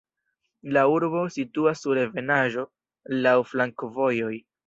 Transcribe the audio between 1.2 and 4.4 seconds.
situas sur ebenaĵo, laŭ flankovojoj.